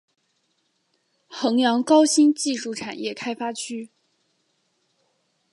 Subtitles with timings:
[1.27, 3.91] 衡阳高新技术产业开发区